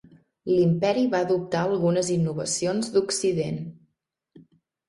[0.51, 3.63] L'Imperi va adoptar algunes innovacions d'Occident.